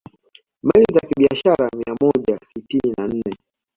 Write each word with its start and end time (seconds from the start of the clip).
Meli 0.67 0.85
za 0.93 0.99
kibiashara 1.07 1.69
mia 1.75 1.95
moja 2.01 2.39
sitini 2.47 2.93
na 2.97 3.07
nne 3.07 3.37